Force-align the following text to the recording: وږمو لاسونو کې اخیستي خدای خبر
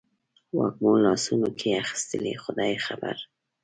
وږمو 0.57 0.91
لاسونو 1.05 1.49
کې 1.59 1.67
اخیستي 1.83 2.33
خدای 2.43 2.73
خبر 2.85 3.15